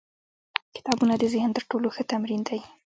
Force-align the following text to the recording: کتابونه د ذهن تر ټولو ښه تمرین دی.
کتابونه 0.75 1.13
د 1.17 1.23
ذهن 1.33 1.49
تر 1.57 1.63
ټولو 1.71 1.87
ښه 1.95 2.03
تمرین 2.11 2.41
دی. 2.49 2.59